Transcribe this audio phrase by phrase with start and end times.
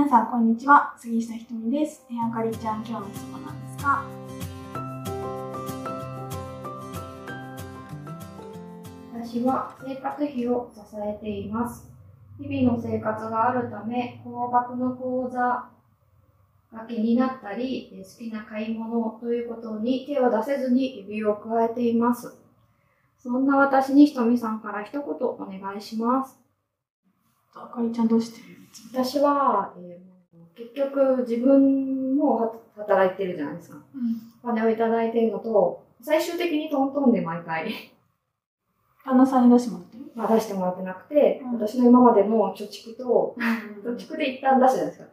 [0.00, 4.04] 皆さんこんにちは杉下ひとみですえーあかりちゃん今日の質問なんですか
[9.12, 11.86] 私は生活費を支えています。
[12.40, 15.70] 日々の生活があるため、高額の口座が
[16.88, 22.38] 気になったり、え好きな買い物ということに手を出せずに指を加えています。
[23.18, 26.40] そんな私にひとみさんから一言お願いします。
[27.54, 28.59] あかりちゃんどうしてる？
[28.92, 30.10] 私は、えー
[30.56, 33.78] 結局自分もは働いてるじゃないですか。
[34.44, 37.72] お金をいただいてるのと、最終的にトントンで毎回
[39.06, 40.04] 旦那さんに出してもらってる？
[40.14, 43.34] まあ、出してもらってなくて、うん私の今までの貯蓄と、
[43.82, 45.08] 貯蓄で一旦出すじゃないですか。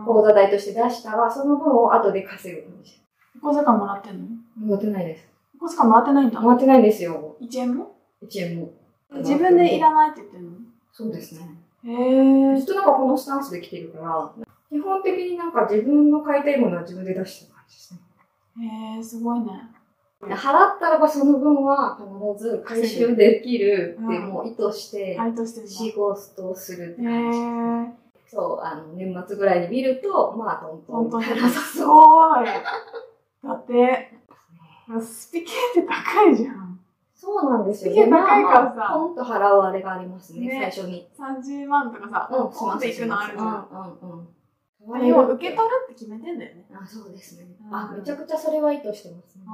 [0.00, 3.00] うん口座代として出したら、その分を後で稼ぐんですよ。
[3.42, 4.26] 口座感もらってんの？
[4.66, 5.28] もらってないです。
[5.60, 7.36] 口座感もらってないんだもらってないんですよ。
[7.42, 8.72] 1円も？1円も。
[9.16, 10.52] 自分でいらないって言ってんの？
[10.90, 11.50] そうですね。
[11.86, 14.32] へえずっとなんかこのスタンスで来てるから、
[14.70, 18.00] 基本的になんか自分の買いたいものは自分で出してる感じですね。
[18.96, 19.70] へえすごいね。
[20.22, 21.96] 払ったらばその分は
[22.34, 25.16] 必ず回収できるってもう意図して
[25.66, 28.30] 仕事をするってだ感じ。
[28.30, 30.96] そう、あの、年末ぐらいに見ると、まあ、トントン。
[31.08, 32.46] 本当にそうすごい。
[32.46, 34.12] だって
[35.00, 36.65] スピ系って高いじゃん
[37.16, 41.08] そうなんですよすげえ高いからさポンと払うあれがありますね、ね最初に。
[41.18, 43.68] 30万とかさ、うん、ポンっていくのあるじゃん。
[43.70, 44.28] うんうんうん。
[44.94, 46.66] あれを受け取るって決めてんだよね。
[46.72, 47.46] あ、そうですね。
[47.58, 49.44] うんあ、めちゃくちゃそれは意図してますね。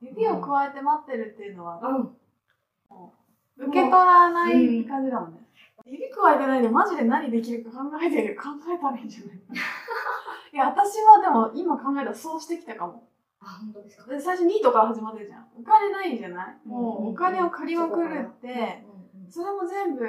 [0.00, 3.68] 指を加えて待ってるっていうのは、うん。
[3.68, 5.40] 受け取らない感じだもんね。
[5.84, 8.36] 指加えてないでマジで何できるか考えてる。
[8.36, 9.36] 考えたらいいんじゃない
[10.52, 13.06] いや、私はでも今考えたらそうしてきたかも。
[13.46, 14.10] あ、本当ですか？
[14.10, 15.46] で最初ニートから始まってるじゃん。
[15.58, 16.68] お金ないじゃない？
[16.68, 18.96] もうんうお金を借りまくるって、うんうん
[19.28, 20.06] それも全部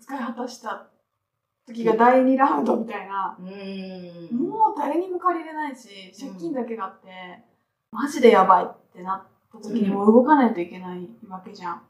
[0.00, 0.88] 使い果たした
[1.64, 3.36] 時が第2ラウンドみたいな。
[3.38, 4.36] うーん。
[4.36, 7.08] もう誰にも借りれないし、借金だけがあって、
[7.92, 11.82] マジでやばいってなった時にもう動かないといけないわけじゃん。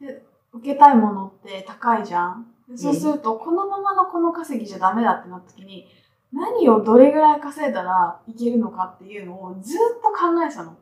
[0.00, 0.24] で、
[0.54, 2.46] 受けたいものって高いじゃん。
[2.70, 5.86] でそうすると、このままのこの稼ぎじゃダメだってなった時に、
[6.32, 10.76] 何をどれぐらい稼いだらいけるのかっていうのをずっと考えてたの。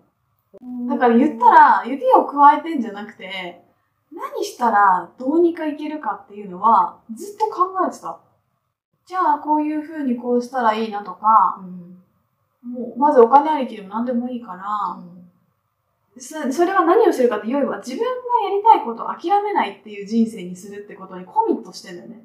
[0.89, 3.63] だから言ったら、指を加えてんじゃなくて、
[4.13, 8.19] 何したらどうにかいけるかっていうのはずっと考えてた。
[9.07, 12.73] じゃあ、こういう風にこうしたらいいなとか、うん。
[12.73, 15.01] もう、まずお金ありきでも何でもいいから、
[16.19, 22.25] そそれは何をするかって要は自分がやりたいことを諦めないっていう人生にするってことにコミットしてんだよね。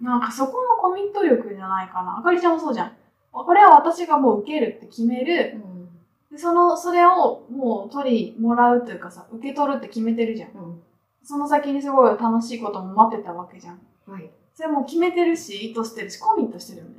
[0.00, 2.18] なんかそこのコミット力じゃないかな。
[2.18, 2.92] あかりちゃんもそうじゃん。
[3.32, 5.54] これは私がもう受けるって決める。
[5.54, 5.88] うん。
[6.32, 10.50] でその、それをもう取り、もらうというかさ、受け取るって決めてるじゃん。
[10.50, 10.82] うん。
[11.22, 13.80] その先にすごい楽しいことも待ってたわけじゃん。
[14.06, 14.30] はい。
[14.54, 16.94] それもう決めてるし、意図してるし、コミットしてるよね。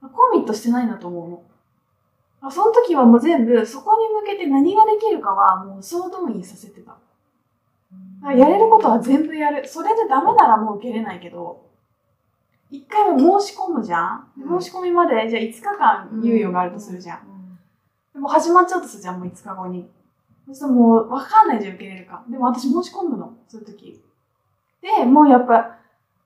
[0.00, 1.42] コミットしてないんだと思うの。
[2.40, 6.96] あその時はもう全部、そこに向けて何ができるかはもう総動員させてた。
[8.32, 9.66] やれることは全部やる。
[9.66, 11.67] それでダメならもう受けれないけど、
[12.70, 17.58] 一回も申し込むじゃん、うん申し込みまで、じゃあ5日間猶予があるとするじゃん。
[18.12, 19.88] でも始まっちゃうとするじゃん、もう5日後に。
[20.46, 22.24] そしたらもう分かんないじゃん、受けれるか。
[22.28, 24.02] でも私申し込むの、そういう時。
[24.82, 25.78] で、もうやっぱ、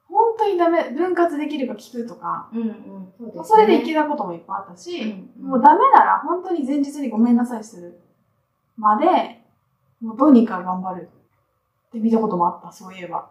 [0.08, 2.60] 本当にダメ、分割できるか聞くとか、うん。
[2.60, 2.68] うん。
[2.68, 3.32] うん。
[3.32, 8.00] そねそれでいけたこともいっぱいあったし、うんもうダメなら本当に前日にごめんなさいする
[8.76, 9.40] まで、
[10.00, 11.08] もうどうにか頑張る
[11.88, 13.30] って見たこともあった、そういえば。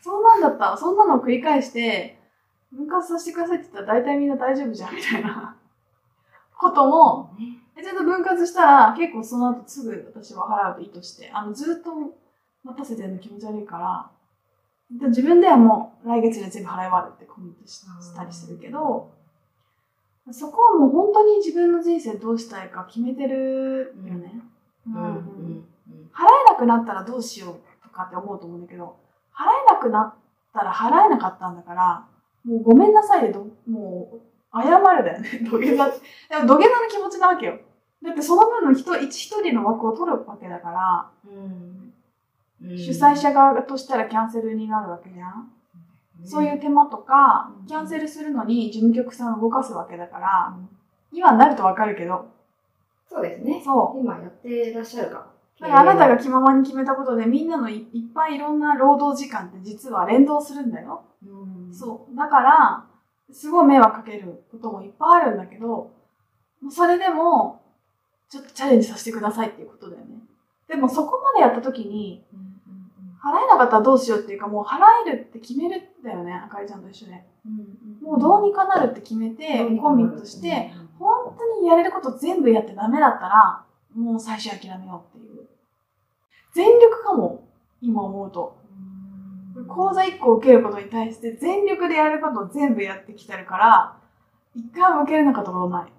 [0.00, 2.17] そんなんだったら、そんなのを繰り返して、
[2.72, 5.56] 分割させてくださいって言ったら大体みんな大丈夫じゃん、みたいな。
[6.56, 7.30] ことも、
[7.76, 11.92] でちゃんと分割したら、結構その後すぐ私は払うと意図して、あの、ずっと
[12.64, 14.10] 待たせてるの気持ち悪いから、
[14.90, 19.10] で自分ではもう来月で全部払い終わるってコミットししたりするけど、
[20.30, 24.42] そこはもう本当に自分の人生どうしたいか決めてるよね。
[24.86, 24.94] うん。
[24.94, 25.64] うん。
[26.12, 28.96] 払えなくなったらどうしようとかって思うと思うんだけど、
[29.34, 30.14] 払えなくなっ
[30.52, 32.06] たら払えなかったんだから、
[32.48, 34.10] もうごめんなさいでど、も
[34.54, 35.86] う謝るだよね、 土下座。
[35.86, 37.58] でも土下座の気持ちなわけよ。
[38.02, 42.78] だってその分の人、一一人の枠を取るわけだから、うん。
[42.78, 45.52] 主催者側としたらキャンセルになるわけじゃん。
[46.24, 50.56] そういう手間とか、キャンセルするのに事務局さんを動かすわけだから、
[51.12, 52.26] 今になるとわかるけど、
[53.08, 53.60] そうですね。
[53.64, 54.00] そう。
[54.00, 55.26] 今やってらっしゃるか。
[55.60, 61.02] だからあなたが気ままに決めたことでみんなのいいっぱいいろんな労働時間って実は連動するんだよ。
[61.26, 61.37] うん。
[61.72, 62.16] そう。
[62.16, 62.86] だから、
[63.30, 65.92] すごい迷惑かけることもいっぱいあるんだけど、も
[66.68, 67.62] うそれでも、
[68.28, 70.18] ちょっとチャレンジさせてくださいっていうことだよね。
[70.68, 72.24] でもそこまでやった時に。
[73.20, 77.24] 払えなかったらどうしようっていうか、もう払えるって決めるんだよね、あかりちゃんと一緒で。
[78.00, 83.64] もうどうにかなるって決めて、コミットして、、本当にやれること全部やってダメだったら、
[83.94, 85.48] もう最初諦めようっていう。
[86.54, 87.48] 全力かも、
[87.80, 88.57] 今思うと。
[89.66, 93.96] 講座1個受けることに対して全力でやることを全部やってきてるから、
[94.54, 95.92] 一回も受けれなかったことない。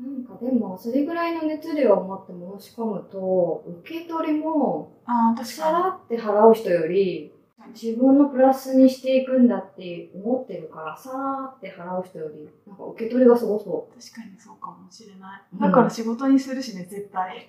[0.00, 7.32] なんかでも、それぐらいの熱量を持って申し込むと、受け取りも、あさからって払う人より、
[7.74, 14.02] 自分のプラスにしていくんだって思ってるから、さーって払う人より、なんか受け取りがすごそに。
[14.02, 15.42] 確かにそうかもしれない。
[15.52, 17.48] うんだから仕事にするしね、絶対。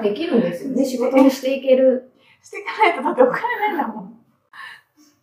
[0.00, 0.02] う。
[0.02, 0.84] できるんですよね。
[0.84, 2.12] 仕事にしていける。
[2.42, 4.15] していかないとだってお金ないんだもん。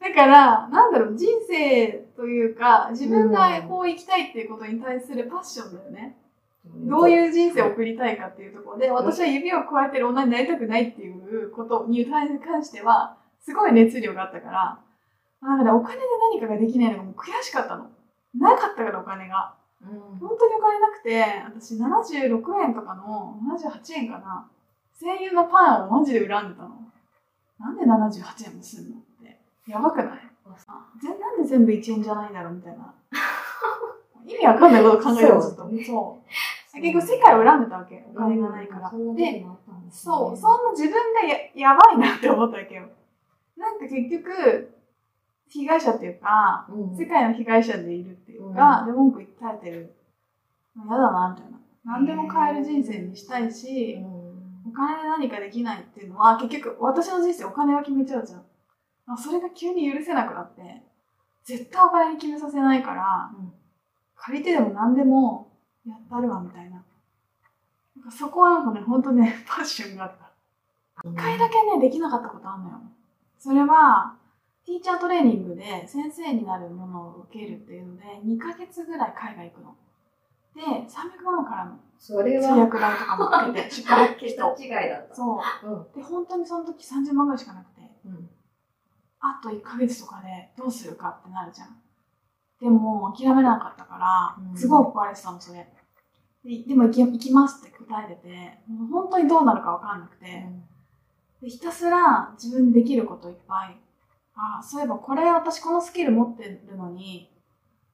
[0.04, 6.18] だから、なんだろう、人生というか、自分がこう生きたいっていうことに対するパッションだよね。
[6.66, 12.28] どうういう人生を送りたいかっていうところで、私は指を加えてる女になりたくないっていうことに関
[12.66, 14.80] しては、すごい熱量があったから、
[15.42, 16.02] なんかね、お金で
[16.32, 17.90] 何かができないのがもう悔しかったの。
[18.38, 19.56] なかったからお金が。
[19.82, 24.50] うん本当にお金なくて、私76円とかの、78円かな。
[25.02, 26.70] 1000円のパンをマジで恨んでたの。
[27.60, 28.93] なんで78円もすんの？
[29.68, 30.30] やばくない？
[30.68, 32.94] あぜなんで全部1円じゃないんだろうみたいな。
[34.26, 35.70] 意味わかんないこと考えてちょっと。
[35.86, 36.20] そ
[36.76, 36.82] う。
[36.82, 38.06] 結局世界を恨んでたわけ。
[38.14, 38.92] お金がないから。
[39.16, 39.46] で、
[39.92, 42.88] そう、そんな自分がややばいなって思ったわけよ。
[43.58, 44.74] なんか結局、
[45.48, 49.30] 被害者っていうか、うん世界の被害者でいるっていうか、うんで、文句言っ
[49.60, 49.94] ててる。
[50.76, 51.60] 嫌だな、みたいな。
[51.86, 53.98] 何でも変える人生にしたいし、
[54.68, 58.44] お金で何かできないっていうのは、結局私の人生お金が決めちゃうじゃん。
[59.08, 60.84] あそれが急に許せなくなって、
[61.44, 63.54] 絶対お金に決めさせないから、うん
[64.26, 65.52] 借りてでも何でも
[65.86, 66.82] やったるわ、みたいな。
[67.98, 70.32] なんかそこはなんかね、ほんとね、 パッションがあった。
[71.10, 72.80] 一回だけね、できなかったことあんのよ。
[73.38, 74.16] それは、
[74.66, 79.76] ティーチャートレーニングで先生になるものを受けるっていうので、2ヶ月ぐらい海外行くの。
[80.56, 84.62] で、300万からの通それは、訳代とかもかけて、宿泊費桁と。
[84.62, 85.16] 違いだった。
[85.16, 85.68] そう。
[85.68, 85.92] うん。
[85.92, 88.30] で、本当にその時30万ぐらいしかなくて、うん。
[89.26, 91.78] あと1ヶ月とかでどうするかってなるじゃん。
[92.60, 95.66] でも、諦めなかったからう、んすごい怒られてたの、それ。
[96.44, 100.26] ででも行き、行きますって答えてて、もう本当にどうなるかわかんなくて、
[101.42, 103.78] でひたすら自分でできることいっぱい。
[104.36, 107.30] ああ、そういえばこれ私このスキル持ってるのに、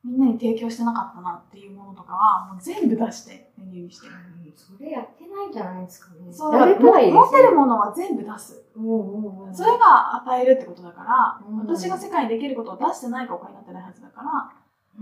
[0.04, 4.14] みんなに提供してなかったなっていうものとかは、もう全部出してメニューにしてる。
[4.14, 6.32] うんそれやってないんじゃないですかね。
[6.32, 8.66] そう持ってるものは全部出す。
[8.76, 9.56] うんうんうん。
[9.56, 14.52] それが与えるってことだから、うん私が世界にできることを出してないかお金になってないはずだから、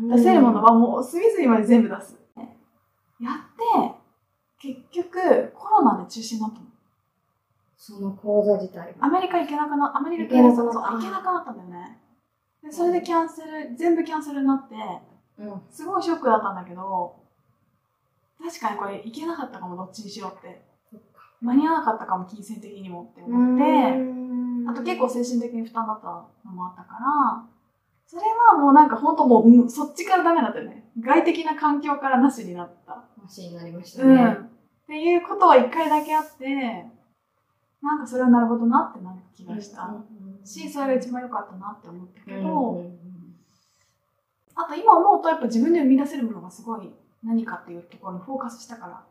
[0.01, 2.17] うん出せるものはもう隅々まで全部出す。
[3.19, 3.35] やっ
[3.81, 3.95] て、
[4.59, 6.65] 結局コロナで中止になったの。
[7.77, 9.05] その講座自体が。
[9.05, 11.99] アメリカ行けなくな、アメリカ行けなくなった行けなくなったんだよね。
[12.63, 14.75] で、それでキャンセル、全部キャンセルになって、
[15.39, 15.61] うん。
[15.69, 17.15] すごいショックだったんだけど、
[18.47, 20.65] 確かにこれ行けなかったかも、どっちにしろって。
[21.41, 26.07] 間に合わなかったかも、金銭的にもって思って、あと結構精神的に負担だった
[26.45, 27.45] のもあったから、
[28.07, 30.89] それはもうなんか本当もう、うんそっちからダメだったよね。
[30.99, 33.03] 外的な環境からなしになった。
[33.21, 34.15] マシになりましたうん。
[34.15, 34.23] ね。
[34.31, 36.87] っていうことは一回だけあって、
[37.81, 39.93] なんかそれはなるほどなってなる気がした。
[40.45, 42.85] し、それが一番良かったなって思ったけど、
[44.55, 46.89] あと今思うとやっぱ自分で生み出せるものがすごい
[47.23, 49.03] 何かっていうところにフォーカスしたから、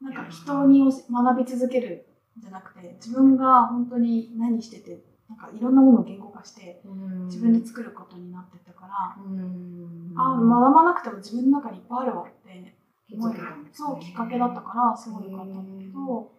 [0.00, 2.06] なんか人に学び続ける。
[2.38, 7.26] んじゃなくて、自分が本当に何してて、なんかいろんなものを言語化して、うん。
[7.26, 10.14] 自分で作ることになってたから、うん。
[10.16, 12.74] ああ、学ばなくても自分の中にいっぱいあるわって
[13.08, 13.88] 気づけたんですね。
[13.88, 16.32] そうきっかけだったから、すごい良かったんだけど、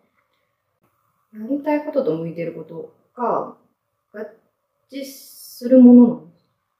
[1.33, 3.57] やりたいことと向いてることが
[4.13, 4.19] 合
[4.91, 6.27] 致するものなの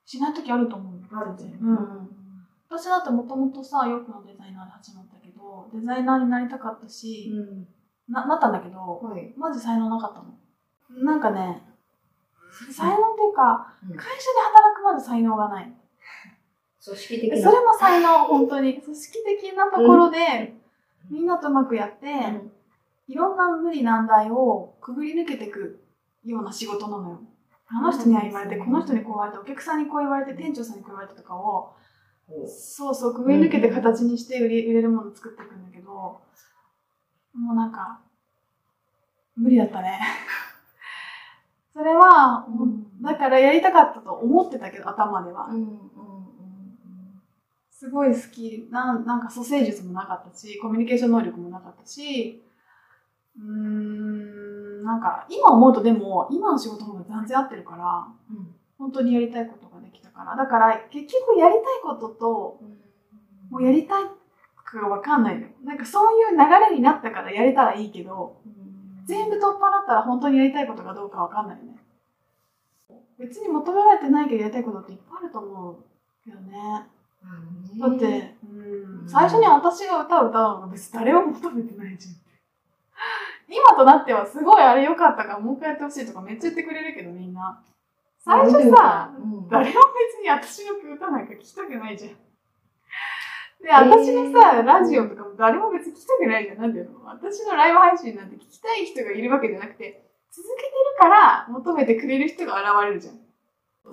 [0.05, 0.93] しない時あると思う。
[1.11, 2.06] あるうん。
[2.69, 7.67] 私だってもともとさ、よくのデザイナーで始まったけど、デザイナーになりたかったし、ん。
[8.12, 9.33] な、なったんだけど、はい。
[9.38, 11.03] マジ才能なかったの。
[11.03, 11.63] なんかね、
[12.71, 15.74] 才能っていうか、うん会社で働くまで才能がない。
[16.83, 17.51] 組織的な。
[17.51, 18.79] それも才能、本当に。
[18.81, 20.59] 組織的なところで、
[21.09, 22.51] みんなとうまくやって、うん
[23.07, 25.81] いろんな無理難題をくぐり抜けていく
[26.25, 27.21] ような仕事なのよ。
[27.69, 31.74] あの人には言われて、この人にこう言われて、お客さんにこう言われて、店長さんにこう言われてとかを、
[32.48, 38.01] そうそう、くぐり抜けて形にして売り売れるものを作っていくんだけど、もうなんか、
[39.36, 40.00] 無理だったね。
[41.74, 42.69] それは、もう
[43.01, 45.53] だからやりたかったと思ってたけど、頭ではう。
[45.53, 45.98] んうんうん
[47.69, 52.43] すごい好きな、なんか蘇生術もなかったし、コミュニケーション能力もなかったし、
[53.38, 60.35] うーん、なんか、今思うとでも、今の仕事の方が断然合ってるから、うん本当にやりたいことができたから。
[60.35, 62.59] だから、結局やりたいことと、
[63.49, 64.03] もうやりたい
[64.67, 65.47] かがわかんないのよ。
[65.63, 66.37] なんかそういう流
[66.69, 68.41] れになったからやれたらいいけど、
[69.05, 71.77] 全部取っ払ったら本当にやりたいことがどうかわかんないよね。
[73.17, 75.77] 別に求められてないけどやりたいことっていっぱいあると思う
[76.23, 76.85] けどね。
[77.79, 82.15] だって、うん、うん最初に私が歌を歌うのが別に誰も求めてないじゃん。
[83.49, 87.63] 今となってはすごいあれ良かったからもう一回やってほしいとかめっちゃ言ってくれるけどみんな。
[88.19, 92.12] 最初さ、うん誰も別に私の歌なんか聞きたくないじゃん。
[93.63, 96.57] で、私のさ、ラジオとかも誰も別に聞きたくないじゃん。
[96.59, 97.05] なんていうの？
[97.05, 103.15] 私のライブ配信なんて聞きたい人がいるわけじゃなくて、続けてるから求めてくれる人が現れるじゃん。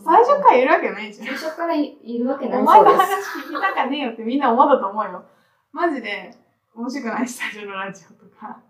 [0.05, 1.27] 最初からいるわけないじゃん。
[1.29, 2.99] 最初からいるわけないお前の話。
[3.47, 5.25] 聞きたかねえよってみんな思ったと思うよ。
[5.73, 6.35] マジで
[6.75, 7.29] 面白くない？
[7.29, 8.61] し、最初のラジオとか。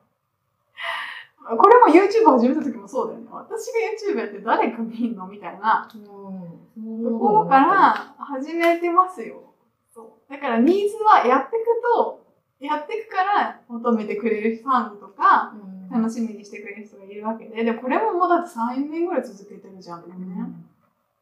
[1.44, 3.26] これも YouTube 始めた時もそうだよね。
[3.30, 5.88] 私が YouTube やって誰か見んのみたいな。
[5.94, 7.04] うん。
[7.04, 9.52] ところから始めてますよ。
[9.94, 10.32] そう。
[10.32, 12.24] だからニーズはやっていくと、
[12.60, 15.74] やっていくから求めてくれるファンとか、うん。
[15.90, 20.14] 楽しみにしてくれる人がいるわけで、でもこれももうだって3年ぐらい続けてるじゃん、ね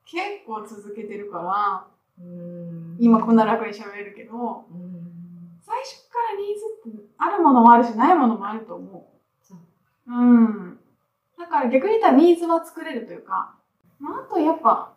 [0.04, 1.86] 結構続けてるから、
[2.18, 2.96] うん。
[3.00, 5.58] 今こんな楽に喋れるけど、うん。
[5.60, 9.12] 最初からニーズってあるものもあるし、ないものもあると思そう
[10.06, 10.12] う。
[10.12, 10.78] うん。
[11.38, 13.54] だから逆に言ったらニーズは作れるというか、
[13.98, 14.92] まあ、あとやっぱ、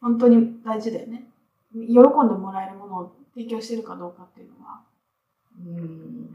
[0.00, 1.28] 本当に大事だよね。
[1.72, 2.00] 喜んで
[2.34, 4.80] もらえるものを提供してるかどうかっていうのは、
[5.58, 6.30] うん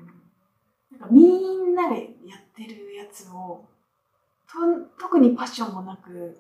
[0.92, 3.64] なんかみんなでやってるやつを、
[4.48, 4.58] と
[5.00, 6.40] 特にパッションもなく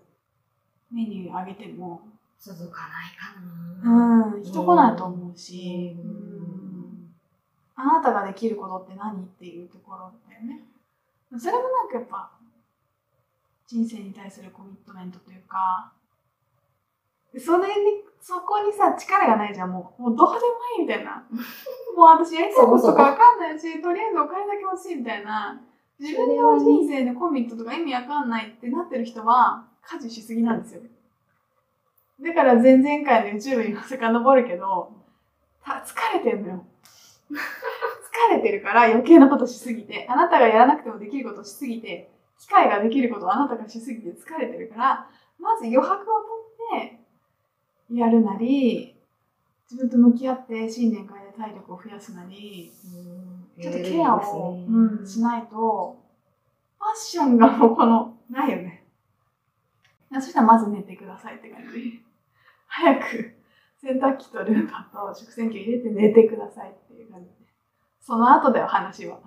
[0.91, 2.01] メニューあげても、
[2.39, 4.33] 続かないかな。
[4.35, 6.49] うん、人来ないと思うし、うんうん
[7.81, 10.59] あなたができることって何っていうところだよね。
[11.37, 12.31] それもなんかやっぱ、
[13.67, 15.91] 人生に対するコミットメントというか、
[17.33, 20.01] でそれに、そこにさ、力がないじゃん、もう。
[20.01, 20.45] もうどうでも
[20.79, 21.23] いいみたいな。
[21.95, 25.61] もう私やりたいこととかわかんないし、とりあえずお金だけ欲しいみたいな。
[25.99, 30.81] 自分の人生のコミットとか意味わかんないってなってる人は、家事しすぎなんですよ。
[32.21, 34.91] だから前々回の YouTube にも遡るけど、
[35.63, 36.65] た疲れてんのよ。
[38.41, 45.07] てるから余計なことしすぎて、あなたがやらなくてもできることしすぎて、機械ができることをあなたがしすぎて疲れてるから、
[45.39, 45.97] まず余白を
[46.75, 46.89] 取っ
[47.89, 48.95] て、やるなり、
[49.69, 52.71] 自分と向き合って新年会で体力を増やすなり、
[53.61, 55.99] ちょっとケアを、うん、しないと、
[56.77, 58.83] ファッションがもうこの、ないよね。
[60.13, 62.01] そしたらまず寝てくださいって感じ。
[62.67, 63.35] 早く
[63.81, 66.73] 洗濯機とルンバと食洗機を入れて寝てください。
[68.09, 69.19] その後だよ、話は。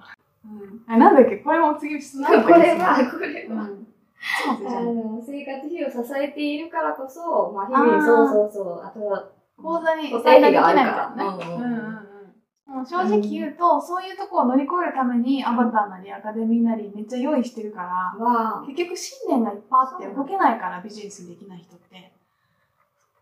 [0.44, 0.82] うん。
[0.88, 1.36] あなんだっけ？
[1.36, 3.62] これも次質問あったこれは、これは。
[3.62, 5.22] うん。
[5.24, 11.24] 生活費を支えているからこそ、まあ、日々、そうそうそう、あとは、口座に固定費があるみから。
[11.24, 11.24] ね。
[11.24, 12.86] ううんんうんうん。
[12.86, 22.11] 正直言うと、そういうとこを乗り越えるために、アバターなりアカデミーなりめっちゃ用意してるから、は、結局信念がいっぱいあって動けないからビジネスできない人って、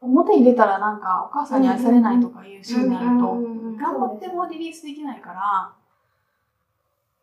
[0.00, 3.35] 表に出たらなんかお母さんに愛されないとかいう信念あると、
[3.78, 5.73] 頑張ってもリリースできないから、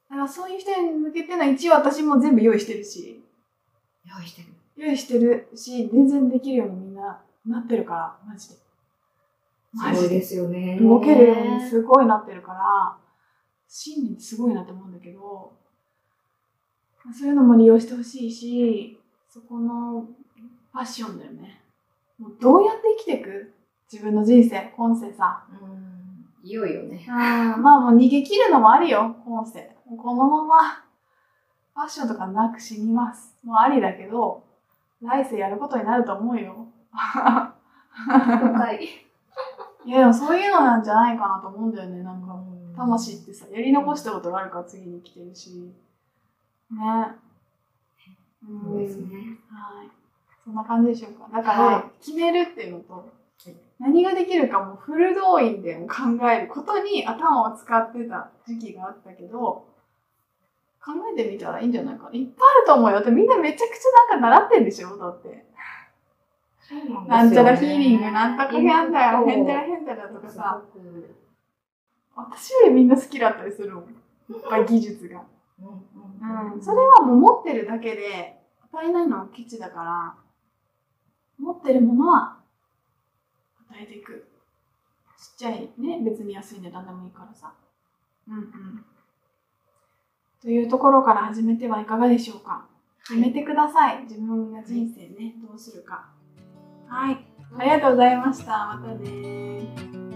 [0.10, 3.24] だからそういう人に向けての一応私も全部用意してるし、
[4.06, 4.48] 用意してる。
[4.78, 8.56] 用意してるし、全然できるようにみんななってるから、マジで。
[9.74, 10.22] マジで。
[10.22, 12.98] すよね動けるようにすごいなってるから、
[13.68, 15.52] 信念ってすごいなって思うんだけど、
[17.18, 20.06] そういうのも利用してほしいし、そこの
[20.72, 21.62] ファッションだよね。
[22.20, 23.54] もうどうやって生きていく？
[23.92, 25.46] 自分の人生、今世さ。
[25.62, 26.26] うん。
[26.44, 27.06] いよいよね。
[27.08, 27.16] うん、
[27.62, 29.76] まあもう逃げ切るのもあるよ、今世。
[29.98, 30.84] このまま
[31.76, 33.36] ファッションとかなく死にます。
[33.44, 34.44] もうありだけど、
[35.02, 36.68] 来世やることになると思うよ。
[37.94, 38.90] 深い。
[39.86, 42.36] いやでもそういうのなんじゃないかなと思うんだよね、なんか。
[42.76, 45.52] 魂ってさ、やり残したことがあるから次に来てるし。
[46.72, 47.16] ね。
[48.48, 49.38] うんそうですね。
[49.50, 49.90] はい。
[50.48, 51.28] そんな感じでしょうか。
[51.36, 53.10] だから、はい決めるっていうのと、
[53.50, 59.68] い何ができるかもフル動員でも考えることに頭を使ってた時期があったけど、
[60.82, 62.12] 考えてみたらいいんじゃないかな。
[62.12, 62.96] いっぱいあると思うよ。
[62.96, 64.98] だってみんなめちゃくちゃなんか習ってんでしょ？
[64.98, 65.46] だって。
[67.08, 70.62] なんちゃらヒーリング、なんとかへんだよ、へんてらへんてらとかさ、
[72.16, 73.84] 私よりみんな好きだったりするもん。
[73.84, 75.24] いっぱい技術が。
[75.60, 78.38] うん、それはもう持ってるだけで、
[78.74, 80.16] 与えないのはケチだから、
[81.40, 82.38] 持ってるものは
[83.70, 84.28] 与えていく。
[85.18, 87.54] ちっちゃいね、別に安い値段でもいいからさ。
[88.28, 88.86] うんうん。
[90.42, 92.68] というところから始めてはいかがでしょうか
[93.08, 94.04] 決めてください。
[94.04, 96.10] 自分が人生ね、どうするか。
[96.88, 97.26] はい。
[97.58, 98.80] ありがとうございました。
[98.80, 100.07] またね